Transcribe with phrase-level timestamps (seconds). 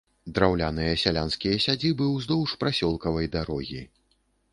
[0.37, 3.83] Драўляныя сялянскія сядзібы ўздоўж прасёлкавай дарогі.